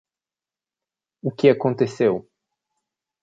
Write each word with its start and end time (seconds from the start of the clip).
O 1.27 1.29
que 1.37 1.47
aconteceu 1.51 2.15